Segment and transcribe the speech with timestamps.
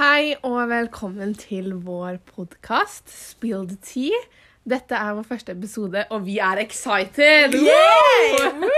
[0.00, 3.10] Hei og velkommen til vår podkast
[3.42, 4.16] the tea.
[4.64, 7.52] Dette er vår første episode, og vi er excited!
[7.52, 8.70] Woo!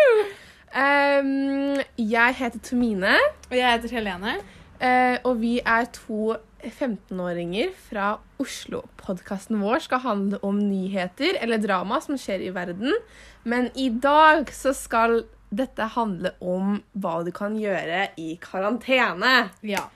[0.74, 3.14] Um, jeg heter Tomine,
[3.50, 4.34] Og jeg heter Helene.
[4.82, 6.34] Uh, og vi er to
[6.64, 8.82] 15-åringer fra Oslo.
[8.96, 12.98] Podkasten vår skal handle om nyheter eller drama som skjer i verden.
[13.44, 15.20] Men i dag så skal
[15.54, 19.52] dette handle om hva du kan gjøre i karantene.
[19.62, 19.86] Ja.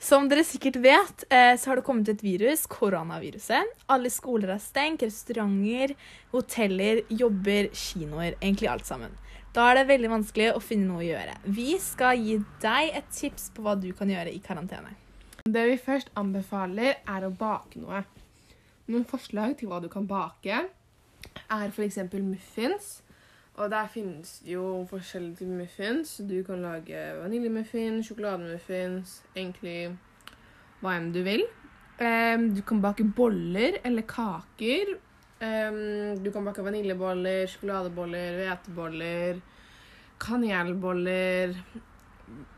[0.00, 3.74] Som dere sikkert vet, eh, så har det kommet et virus, koronaviruset.
[3.92, 5.92] Alle skoler er stengt, restauranter,
[6.32, 8.32] hoteller, jobber, kinoer.
[8.40, 9.12] Egentlig alt sammen.
[9.52, 11.36] Da er det veldig vanskelig å finne noe å gjøre.
[11.44, 14.96] Vi skal gi deg et tips på hva du kan gjøre i karantene.
[15.44, 18.00] Det vi først anbefaler, er å bake noe.
[18.88, 20.64] Noen forslag til hva du kan bake,
[21.50, 22.00] er f.eks.
[22.16, 23.02] muffins.
[23.60, 26.14] Og der finnes jo forskjellige typer muffins.
[26.24, 29.90] Du kan lage vaniljemuffins, sjokolademuffins, egentlig
[30.80, 31.44] hva enn du vil.
[32.00, 34.94] Um, du kan bake boller eller kaker.
[35.40, 39.40] Um, du kan bake vaniljeboller, sjokoladeboller, hveteboller,
[40.20, 41.54] kanelboller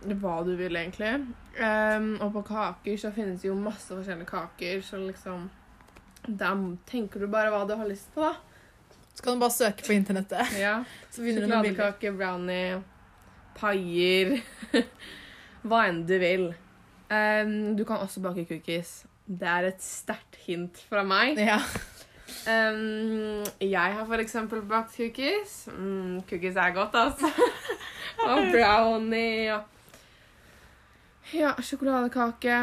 [0.03, 1.13] Hva du vil, egentlig.
[1.59, 5.49] Um, og på kaker så finnes det jo masse forskjellige kaker, så liksom
[6.27, 6.55] Da
[6.87, 8.52] tenker du bare hva du har lyst på, da.
[9.15, 10.53] Så kan du bare søke på internettet.
[10.59, 10.81] Ja.
[11.13, 12.81] Sjokoladekake, brownie,
[13.59, 14.39] paier
[15.69, 16.49] Hva enn du vil.
[17.13, 19.03] Um, du kan også bake cookies.
[19.29, 21.39] Det er et sterkt hint fra meg.
[21.39, 21.61] Ja.
[22.49, 25.69] Um, jeg har for eksempel bakt cookies.
[25.77, 27.31] Mm, cookies er godt, altså.
[28.27, 29.69] og brownie og
[31.33, 32.57] Ja, sjokoladekake.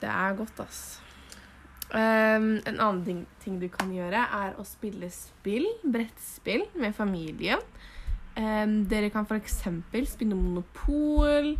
[0.00, 1.00] Det er godt, altså.
[1.92, 7.60] Em, en annen ting, ting du kan gjøre, er å spille spill, brettspill, med familien.
[8.32, 9.58] Um, dere kan f.eks.
[10.08, 11.52] spille monopol,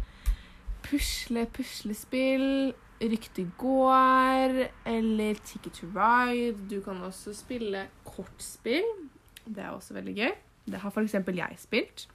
[0.87, 2.73] pusle puslespill,
[3.03, 6.57] rykte gård eller Ticket to Ride.
[6.71, 8.89] Du kan også spille kortspill.
[9.45, 10.33] Det er også veldig gøy.
[10.65, 11.15] Det har f.eks.
[11.15, 12.09] jeg spilt.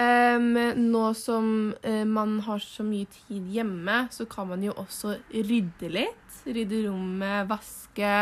[0.00, 0.54] Em,
[0.90, 1.50] nå som
[1.84, 6.38] uh, man har så mye tid hjemme, så kan man jo også rydde litt.
[6.46, 8.14] Rydde rommet, vaske,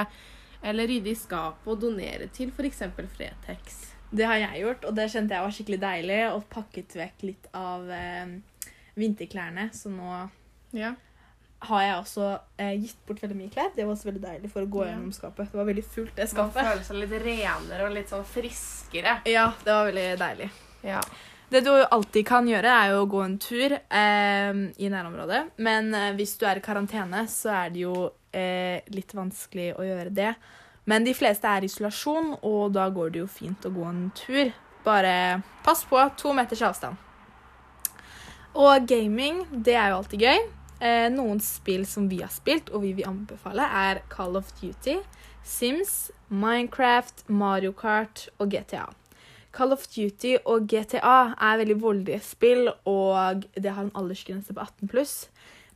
[0.67, 2.83] eller rydde i skapet og donere til f.eks.
[3.15, 3.77] Fretex.
[4.11, 6.21] Det har jeg gjort, og det kjente jeg var skikkelig deilig.
[6.33, 8.33] Og pakket vekk litt av eh,
[8.99, 9.69] vinterklærne.
[9.77, 10.09] Så nå
[10.73, 10.95] Ja.
[11.69, 12.27] har jeg også
[12.59, 13.71] eh, gitt bort veldig mye klær.
[13.77, 14.95] Det var også veldig deilig for å gå Ja.
[14.95, 15.53] gjennom skapet.
[15.53, 16.55] Det var veldig fullt, det skapet.
[16.57, 19.19] Man føler seg litt renere og litt sånn friskere.
[19.29, 20.51] Ja, det var veldig deilig.
[20.83, 21.01] Ja.
[21.49, 25.41] Det du alltid kan gjøre, er jo å gå en tur eh, i nærområdet.
[25.65, 27.95] Men eh, hvis du er i karantene, så er det jo
[28.37, 30.35] eh, litt vanskelig å gjøre det.
[30.89, 34.05] Men de fleste er i isolasjon, og da går det jo fint å gå en
[34.17, 34.53] tur.
[34.85, 37.01] Bare pass på to meters avstand.
[38.59, 40.47] Og gaming, det er jo alltid gøy.
[40.85, 45.01] Eh, noen spill som vi har spilt, og vi vil anbefale, er Call of Duty,
[45.49, 48.91] Sims, Minecraft, Mario Kart og GTA.
[49.59, 54.63] Call of Duty og GTA er veldig voldelige spill, og det har en aldersgrense på
[54.63, 55.15] 18 pluss.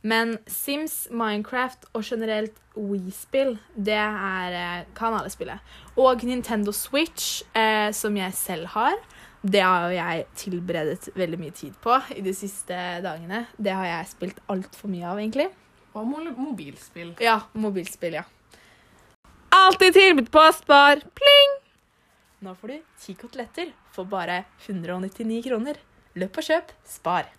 [0.03, 5.59] Men Sims, Minecraft og generelt Wii-spill, det er, eh, kan alle spille.
[5.95, 8.93] Og Nintendo Switch, eh, som jeg selv har,
[9.43, 12.73] det har jo jeg tilberedet veldig mye tid på i de siste
[13.03, 13.47] dagene.
[13.57, 15.49] Det har jeg spilt altfor mye av, egentlig.
[15.95, 17.15] Og mobilspill.
[17.21, 18.23] Ja, mobilspill, ja.
[19.51, 20.95] Alltid tilbud på Spar.
[20.95, 21.42] Pling!
[22.43, 25.77] Nå får du ti koteletter for bare 199 kroner.
[26.19, 26.71] Løp og kjøp.
[26.83, 27.29] Spar.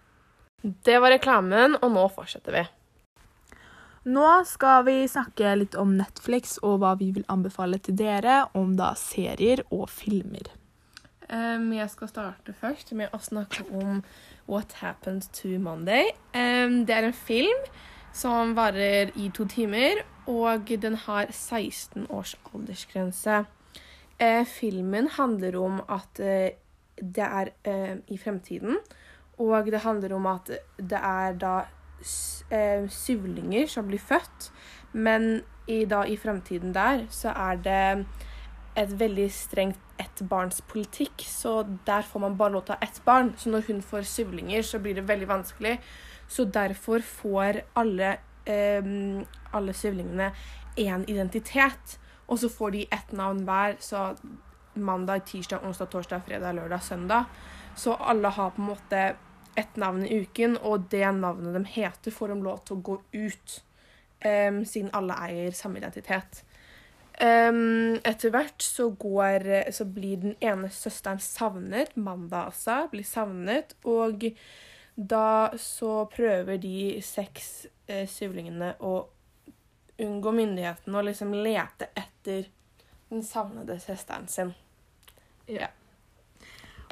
[0.64, 2.62] Det var reklamen, og nå fortsetter vi.
[4.14, 8.72] Nå skal vi snakke litt om Netflix og hva vi vil anbefale til dere om
[8.78, 10.48] da serier og filmer.
[11.28, 14.00] Um, jeg skal starte først med å snakke om
[14.48, 16.14] What Happened to Monday.
[16.32, 17.60] Um, det er en film
[18.16, 20.00] som varer i to timer,
[20.30, 23.42] og den har 16 års aldersgrense.
[24.20, 26.50] Eh, filmen handler om at eh,
[26.96, 28.78] det er eh, i fremtiden,
[29.38, 31.54] og det handler om at det er da
[32.50, 34.52] eh, syvlinger som blir født,
[34.92, 38.06] men i, da, i fremtiden der så er det
[38.76, 43.32] et veldig strengt ettbarnspolitikk, så der får man bare lov til å ha ett barn.
[43.38, 45.76] Så når hun får syvlinger, så blir det veldig vanskelig.
[46.28, 48.16] Så derfor får alle,
[48.46, 48.82] eh,
[49.52, 50.32] alle syvlingene
[50.76, 53.76] én identitet, og så får de ett navn hver.
[53.80, 54.14] Så
[54.74, 57.24] mandag, tirsdag, onsdag, torsdag, fredag, lørdag, søndag.
[57.76, 59.04] Så alle har på en måte
[59.56, 62.98] ett navn i uken, og det navnet de heter, får de lov til å gå
[63.12, 63.60] ut.
[64.24, 66.44] Um, siden alle eier samme identitet.
[67.20, 73.76] Um, etter hvert så, går, så blir den ene søsteren savnet, mandag altså, blir savnet,
[73.84, 74.30] og
[74.94, 78.92] Da så prøver de seks eh, syvlingene å
[80.02, 82.46] unngå myndighetene og liksom lete etter
[83.10, 84.52] den savnede søsteren sin.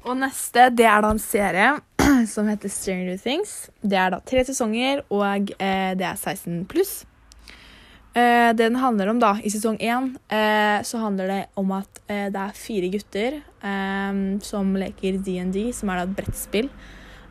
[0.02, 1.70] Og neste, det er da en serie
[2.32, 3.70] som heter Stranger Things.
[3.80, 7.02] Det er da tre sesonger, og eh, det er 16 pluss.
[8.12, 12.02] Eh, det den handler om da, i sesong én, eh, så handler det om at
[12.08, 16.68] eh, det er fire gutter eh, som leker DND, som er da et brettspill.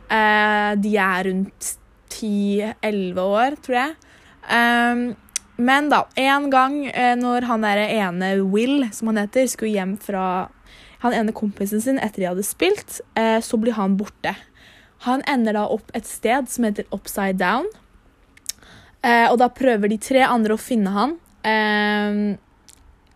[0.08, 1.74] Eh, de er rundt
[2.12, 3.94] 10-11 år, tror jeg.
[5.56, 9.96] Men da, en gang eh, når han der ene Will, som han heter, skulle hjem
[10.00, 10.48] fra
[11.02, 14.34] han ene kompisen sin etter de hadde spilt, eh, så blir han borte.
[15.04, 17.66] Han ender da opp et sted som heter Upside Down.
[19.02, 21.18] Eh, og da prøver de tre andre å finne han.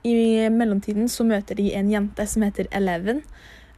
[0.06, 0.16] I
[0.50, 3.20] mellomtiden så møter de en jente som heter Eleven.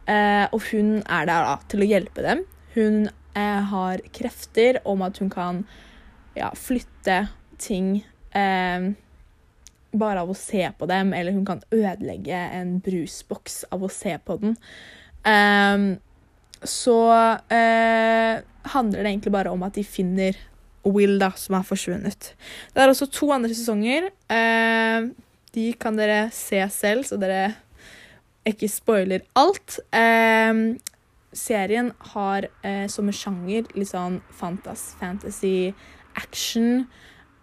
[0.09, 2.41] Og hun er der da til å hjelpe dem.
[2.73, 5.61] Hun har krefter om at hun kan
[6.33, 7.27] ja, flytte
[7.61, 7.99] ting
[8.37, 8.91] eh,
[9.99, 14.17] bare av å se på dem, eller hun kan ødelegge en brusboks av å se
[14.25, 14.59] på den.
[15.25, 15.89] Eh,
[16.67, 16.99] så
[17.55, 18.45] eh,
[18.75, 20.37] handler det egentlig bare om at de finner
[20.89, 22.33] Will, da, som er forsvunnet.
[22.73, 24.09] Det er også to andre sesonger.
[24.33, 25.09] Eh,
[25.53, 27.51] de kan dere se selv, så dere
[28.49, 29.81] ikke spoiler alt.
[29.93, 30.79] Eh,
[31.37, 35.75] serien har eh, som sjanger litt sånn fantas, fantasy,
[36.17, 36.87] action.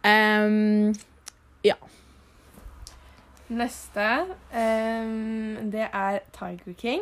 [0.06, 0.94] Ehm,
[1.64, 1.76] ja.
[3.48, 7.02] Neste um, det er Tiger King.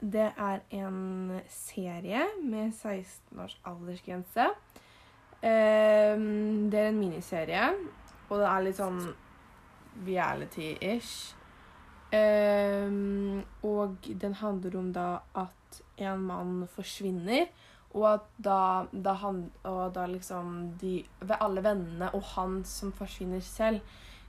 [0.00, 4.46] Det er en serie med 16 års aldersgrense.
[5.42, 7.68] Um, det er en miniserie,
[8.28, 9.02] og det er litt sånn
[10.06, 11.34] reality-ish.
[12.14, 17.48] Um, og den handler om da at en mann forsvinner,
[17.96, 18.58] og at da,
[18.92, 20.98] da han Og da liksom de
[21.40, 23.80] alle vennene og han som forsvinner selv,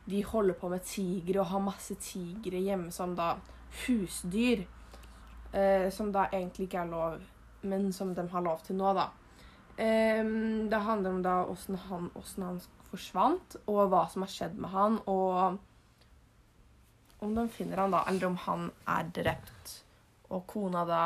[0.07, 3.33] de holder på med tigre og har masse tigre hjemme som da
[3.83, 4.63] husdyr.
[5.51, 7.21] Eh, som da egentlig ikke er lov,
[7.67, 9.09] men som de har lov til nå, da.
[9.77, 10.23] Eh,
[10.69, 12.59] det handler om da åssen han, han
[12.91, 15.57] forsvant, og hva som har skjedd med han, og
[17.23, 19.77] om de finner han da, eller om han er drept.
[20.29, 21.01] Og kona da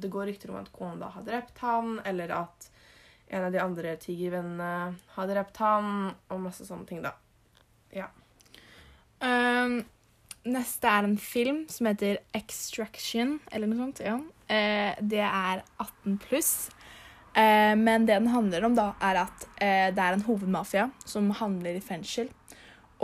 [0.00, 2.70] Det går rykter om at kona da har drept han, eller at
[3.34, 7.14] en av de andre tigervennene har drept han, og masse sånne ting, da.
[7.94, 8.10] Ja.
[9.24, 9.80] Um,
[10.44, 14.02] neste er en film som heter Extraction, eller noe sånt.
[14.04, 14.18] Ja.
[14.50, 16.54] Uh, det er 18 pluss.
[17.34, 21.32] Uh, men det den handler om, da, er at uh, det er en hovedmafia som
[21.40, 22.30] handler i fengsel.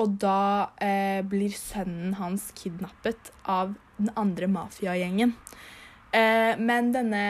[0.01, 0.71] Og da
[1.29, 5.35] blir sønnen hans kidnappet av den andre mafiagjengen.
[6.12, 7.25] Eh, men denne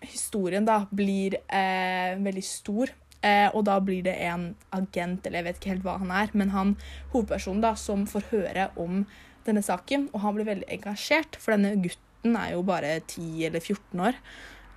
[0.00, 2.92] historien da blir eh, veldig stor.
[3.20, 6.32] Eh, og da blir det en agent, eller jeg vet ikke helt hva han er,
[6.32, 6.72] men han
[7.12, 9.04] hovedpersonen da, som får høre om
[9.44, 13.60] denne saken, og han blir veldig engasjert, for denne gutten er jo bare 10 eller
[13.60, 14.18] 14 år.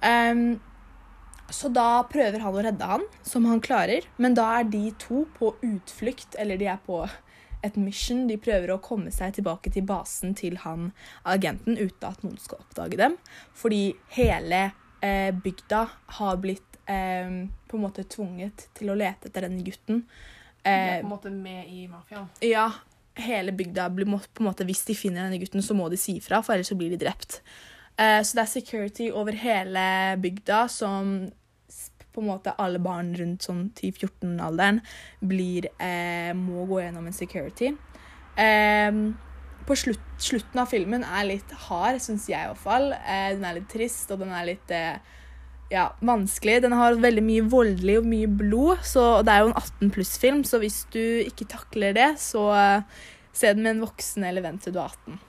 [0.04, 0.44] Um,
[1.54, 5.24] så da prøver han å redde han, som han klarer, men da er de to
[5.38, 7.04] på utflukt, eller de er på
[7.64, 8.26] et mission.
[8.30, 10.92] De prøver å komme seg tilbake til basen til han
[11.24, 13.18] agenten uten at noen skal oppdage dem,
[13.58, 14.66] fordi hele
[15.04, 15.84] eh, bygda
[16.20, 20.06] har blitt eh, på en måte tvunget til å lete etter denne gutten.
[20.64, 22.30] De er Eh, på en måte med i mafiaen.
[22.40, 22.70] ja,
[23.20, 26.18] hele bygda blir på en måte, Hvis de finner denne gutten, så må de si
[26.18, 27.42] ifra, for ellers så blir de drept.
[27.98, 31.32] Eh, så det er security over hele bygda som
[32.14, 34.82] på en måte alle barn rundt sånn 10-14-alderen
[35.26, 37.74] blir eh, må gå gjennom en security.
[38.40, 39.02] Eh,
[39.64, 42.92] på slutt, slutten av filmen er litt hard, syns jeg i hvert fall.
[42.94, 44.98] Eh, den er litt trist, og den er litt eh,
[45.74, 46.62] ja, vanskelig.
[46.66, 50.44] Den har veldig mye voldelig og mye blod, så det er jo en 18 pluss-film,
[50.48, 54.66] så hvis du ikke takler det, så eh, se den med en voksen eller vent
[54.66, 55.22] til du er 18.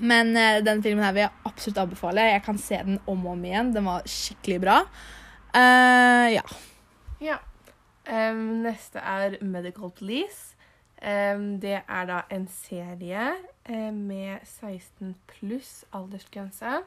[0.00, 2.28] Men eh, den filmen her vil jeg absolutt anbefale.
[2.34, 3.72] Jeg kan se den om og om igjen.
[3.76, 4.76] Den var skikkelig bra.
[5.54, 6.42] Eh, ja.
[7.20, 7.38] Ja.
[8.10, 10.56] Um, neste er Medical Police.
[11.02, 13.32] Um, det er da en serie
[13.68, 16.82] um, med 16 pluss aldersgrense.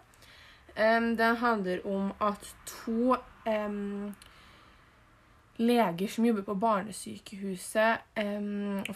[0.74, 3.14] Den handler om at to
[5.58, 8.00] leger som jobber på barnesykehuset,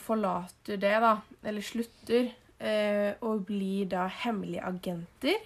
[0.02, 1.12] forlater det, da,
[1.44, 2.32] eller slutter,
[2.62, 5.46] uh, og blir da hemmelige agenter.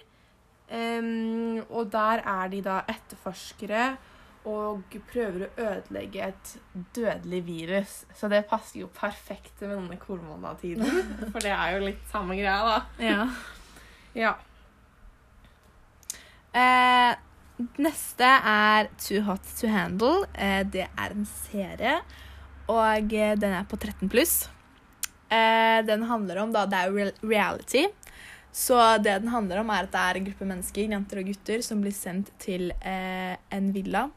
[1.68, 3.90] Og der er de da etterforskere
[4.48, 6.52] og prøver å ødelegge et
[6.96, 7.96] dødelig virus.
[8.18, 10.86] Så det passer jo perfekt med denne koronatiden.
[11.32, 12.80] For det er jo litt samme greia, da.
[13.02, 13.26] ja.
[14.18, 14.32] Ja.
[16.52, 17.14] Eh,
[17.80, 20.26] neste er Too Hot To Handle.
[20.34, 22.00] Eh, det er en serie,
[22.66, 24.50] og eh, den er på 13 pluss.
[25.32, 27.86] Eh, den handler om da, Det er jo reality.
[28.52, 31.62] Så det den handler om, er at det er en gruppe mennesker, jenter og gutter,
[31.64, 34.10] som blir sendt til eh, en villa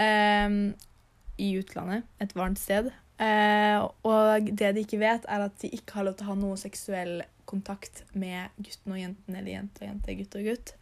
[0.00, 2.06] i utlandet.
[2.22, 2.90] Et varmt sted.
[3.22, 6.38] Eh, og det de ikke vet, er at de ikke har lov til å ha
[6.38, 10.74] noe seksuell kontakt med gutten og jenten, eller jente og jente, gutt og gutt.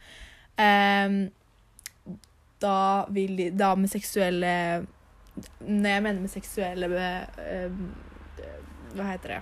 [0.56, 1.16] Eh,
[2.62, 4.50] da vil de Da med seksuelle
[5.64, 6.90] Når jeg mener med seksuelle
[7.40, 7.72] eh,
[8.92, 9.38] Hva heter det?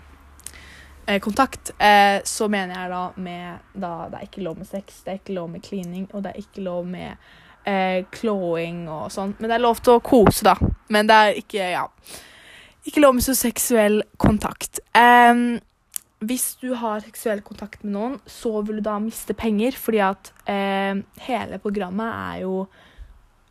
[1.06, 5.02] Eh, kontakt, eh, så mener jeg da med da Det er ikke lov med sex,
[5.04, 7.16] det er ikke lov med klining, og det er ikke lov med
[7.68, 9.34] eh, clawing og sånn.
[9.38, 10.56] Men det er lov til å kose, da.
[10.88, 11.86] Men det er ikke Ja.
[12.88, 14.80] Ikke lov med så seksuell kontakt.
[14.96, 15.60] Um,
[16.24, 20.30] hvis du har seksuell kontakt med noen, så vil du da miste penger, fordi at
[20.48, 22.66] eh, hele programmet er jo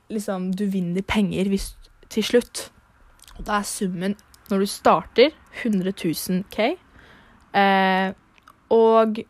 [0.10, 1.76] liksom Du vinner penger hvis,
[2.10, 2.72] til slutt.
[3.38, 4.18] Og da er summen
[4.50, 6.72] når du starter, 100 000 K.
[7.54, 8.14] Eh,
[8.74, 9.22] og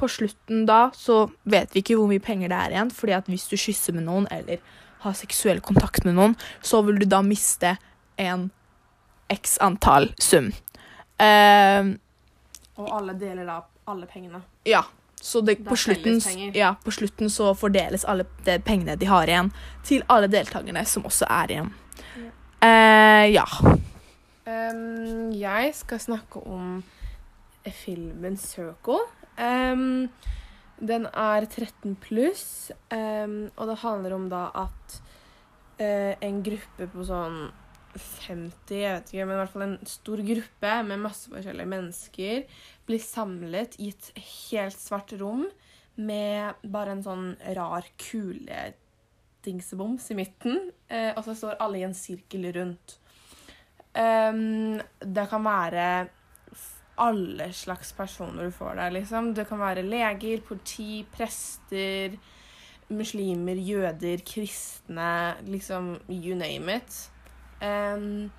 [0.00, 3.28] på slutten da så vet vi ikke hvor mye penger det er igjen, fordi at
[3.30, 4.62] hvis du kysser med noen eller
[5.04, 7.76] har seksuell kontakt med noen, så vil du da miste
[8.20, 8.48] en
[9.32, 10.50] x antall sum.
[11.20, 11.94] Uh,
[12.80, 14.42] Og alle deler da alle pengene.
[14.64, 14.82] ja,
[15.20, 16.20] så det, Det på, slutten,
[16.56, 19.52] ja, på slutten så fordeles alle de pengene de har igjen,
[19.84, 21.72] til alle deltakerne som også er igjen.
[22.60, 23.44] Eh, ja.
[24.44, 26.82] Um, jeg skal snakke om
[27.84, 29.04] filmen Circle.
[29.40, 30.10] Ehm,
[30.80, 35.00] den er 13 pluss, um, og det handler om da at
[35.80, 37.42] uh, en gruppe på sånn
[37.96, 42.60] 50, jeg vet ikke, men i hvert fall en stor gruppe med masse forskjellige mennesker
[42.88, 45.48] blir samlet i et helt svart rom
[46.00, 47.26] med bare en sånn
[47.58, 48.70] rar kule
[49.44, 52.98] dingseboms i midten, eh, og så står alle i en sirkel rundt.
[53.90, 55.84] Um, det kan være
[57.00, 59.32] alle slags personer du får der, liksom.
[59.34, 62.16] Det kan være leger, politi, prester,
[62.90, 67.00] muslimer, jøder, kristne, liksom you name it.
[67.60, 68.30] Um,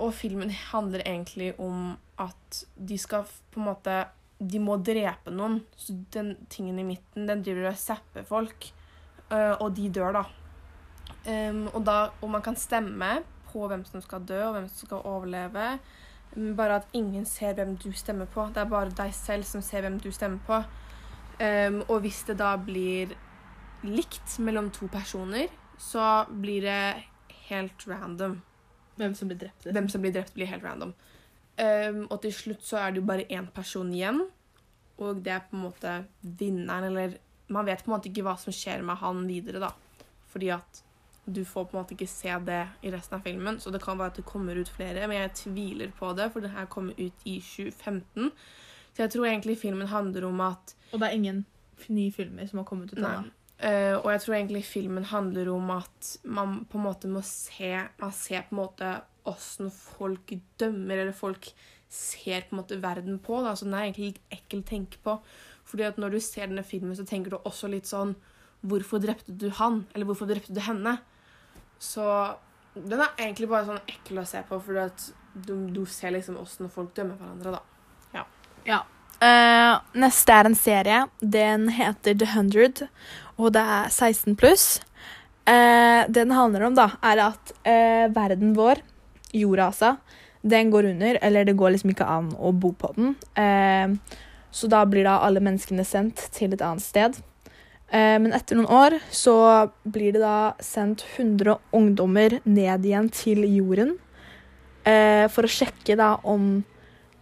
[0.00, 3.98] og filmen handler egentlig om at de skal på en måte
[4.40, 5.58] De må drepe noen.
[5.76, 8.70] Så den tingen i midten, den driver og zapper folk.
[9.28, 10.22] Uh, og de dør, da.
[11.28, 11.98] Um, og da.
[12.22, 13.18] Og man kan stemme
[13.50, 15.66] på hvem som skal dø, og hvem som skal overleve.
[16.34, 18.46] Bare at ingen ser hvem du stemmer på.
[18.54, 20.60] Det er bare deg selv som ser hvem du stemmer på.
[21.40, 23.14] Um, og hvis det da blir
[23.82, 25.48] likt mellom to personer,
[25.80, 26.82] så blir det
[27.48, 28.40] helt random.
[29.00, 29.64] Hvem som blir drept.
[29.64, 30.92] Hvem som blir drept, blir helt random.
[31.56, 34.22] Um, og til slutt så er det jo bare én person igjen,
[35.00, 37.18] og det er på en måte vinneren, eller
[37.50, 39.72] Man vet på en måte ikke hva som skjer med han videre, da.
[40.30, 40.84] Fordi at
[41.32, 43.98] du får på en måte ikke se det i resten av filmen, så det kan
[43.98, 46.98] være at det kommer ut flere, men jeg tviler på det, for den her kommer
[46.98, 48.30] ut i 2015.
[48.90, 51.44] Så jeg tror egentlig filmen handler om at Og det er ingen
[51.88, 53.36] nye filmer som har kommet ut av ennå.
[53.60, 57.74] Uh, og jeg tror egentlig filmen handler om at man på en måte må se
[58.00, 58.92] Man ser på en måte
[59.28, 61.50] åssen folk dømmer, eller folk
[61.90, 63.42] ser på en måte verden på.
[63.44, 63.52] Da.
[63.54, 65.18] Så den er egentlig litt ekkel å tenke på.
[65.68, 68.16] Fordi at når du ser denne filmen, så tenker du også litt sånn
[68.60, 69.86] Hvorfor drepte du han?
[69.94, 70.98] Eller hvorfor drepte du henne?
[71.80, 72.04] Så
[72.74, 76.70] den er egentlig bare sånn ekkel å se på, fordi du, du ser liksom åssen
[76.72, 78.18] folk dømmer hverandre, da.
[78.18, 78.24] Ja.
[78.68, 78.80] ja.
[79.20, 81.00] Uh, neste er en serie.
[81.20, 82.84] Den heter The Hundred,
[83.40, 84.68] og det er 16 pluss.
[85.48, 88.84] Uh, den handler om, da, er at uh, verden vår,
[89.32, 89.94] jorda altså,
[90.42, 93.98] den går under, eller det går liksom ikke an å bo på den.
[94.50, 97.18] Så da blir da alle menneskene sendt til et annet sted.
[97.90, 99.34] Eh, men etter noen år så
[99.82, 103.96] blir det da sendt 100 ungdommer ned igjen til jorden
[104.86, 106.60] eh, for å sjekke da om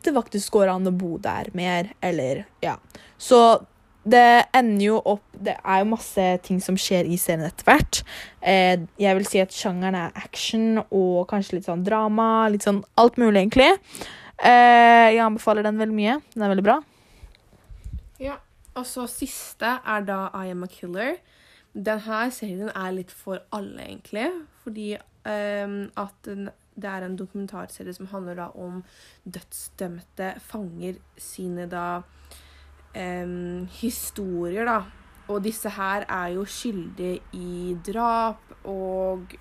[0.04, 2.76] det faktisk går an å bo der mer, eller ja.
[3.16, 3.40] Så
[4.08, 8.00] det ender jo opp Det er jo masse ting som skjer i serien etter hvert.
[8.40, 12.48] Eh, jeg vil si at sjangeren er action og kanskje litt sånn drama.
[12.52, 13.72] Litt sånn alt mulig, egentlig.
[14.38, 16.18] Jeg anbefaler den veldig mye.
[16.34, 16.76] Den er veldig bra.
[18.22, 18.38] Ja,
[18.78, 21.18] og så siste er da I Am A Killer.
[21.74, 24.30] Denne serien er litt for alle, egentlig.
[24.64, 26.30] Fordi um, at
[26.78, 28.82] det er en dokumentarserie som handler da om
[29.24, 32.00] dødsdømte fanger sine da
[32.94, 34.80] um, historier, da.
[35.28, 39.34] Og disse her er jo skyldige i drap og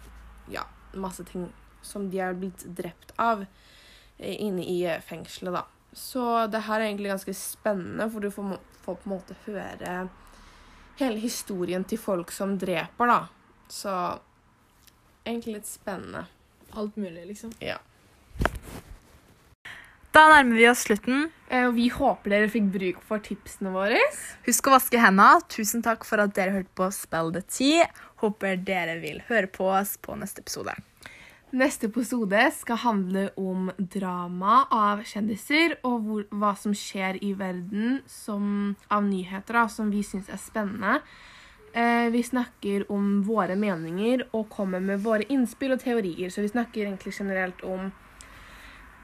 [0.52, 1.48] ja, masse ting
[1.86, 5.64] som de er blitt drept av eh, inne i eh, fengselet, da.
[5.98, 9.98] Så det her er egentlig ganske spennende, for du får, får på en måte høre
[10.98, 13.20] hele historien til folk som dreper, da.
[13.70, 13.94] Så
[15.28, 16.26] egentlig litt spennende.
[16.74, 17.54] Alt mulig, liksom.
[17.60, 17.78] Ja.
[20.16, 21.28] Da nærmer vi oss slutten.
[21.54, 24.00] Eh, vi håper dere fikk bruk for tipsene våre.
[24.48, 25.44] Husk å vaske hendene.
[25.54, 27.86] Tusen takk for at dere hørte på Spell the Tea.
[28.24, 30.74] Håper dere vil høre på oss på neste episode.
[31.56, 38.02] Neste episode skal handle om drama av kjendiser og hvor, hva som skjer i verden
[38.12, 40.98] som, av nyheter da, som vi syns er spennende.
[41.72, 46.28] Eh, vi snakker om våre meninger og kommer med våre innspill og teorier.
[46.34, 47.94] Så vi snakker egentlig generelt om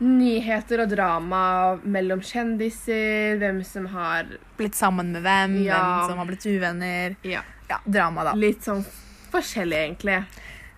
[0.03, 1.43] nyheter og drama
[1.87, 4.27] mellom kjendiser, hvem som har
[4.59, 5.79] Blitt sammen med hvem, Ja.
[5.79, 7.15] hvem som har blitt uvenner.
[7.23, 8.33] Ja, Ja, drama, da.
[8.35, 8.83] litt sånn
[9.31, 10.25] forskjellig, egentlig.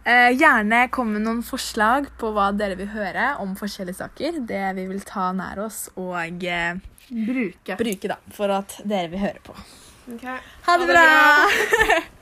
[0.06, 4.38] Eh, gjerne kom med noen forslag på hva dere vil høre om forskjellige saker.
[4.46, 6.78] Det vi vil ta nær oss og eh,
[7.10, 7.78] Bruke.
[7.80, 9.58] bruke da, for at dere vil høre på.
[10.14, 10.28] Ok.
[10.68, 11.08] Ha det bra!